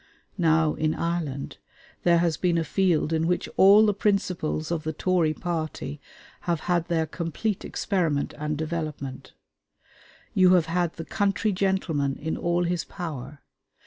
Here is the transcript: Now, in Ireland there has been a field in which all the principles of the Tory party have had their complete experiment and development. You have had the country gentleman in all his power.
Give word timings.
Now, 0.39 0.73
in 0.73 0.95
Ireland 0.95 1.59
there 2.01 2.17
has 2.17 2.35
been 2.35 2.57
a 2.57 2.63
field 2.63 3.13
in 3.13 3.27
which 3.27 3.47
all 3.55 3.85
the 3.85 3.93
principles 3.93 4.71
of 4.71 4.81
the 4.81 4.93
Tory 4.93 5.35
party 5.35 6.01
have 6.49 6.61
had 6.61 6.87
their 6.87 7.05
complete 7.05 7.63
experiment 7.63 8.33
and 8.39 8.57
development. 8.57 9.33
You 10.33 10.53
have 10.53 10.65
had 10.65 10.93
the 10.93 11.05
country 11.05 11.51
gentleman 11.51 12.15
in 12.15 12.35
all 12.35 12.63
his 12.63 12.83
power. 12.83 13.41